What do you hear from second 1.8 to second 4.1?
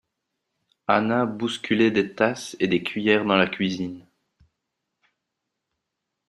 des tasses et des cuillères dans la cuisine.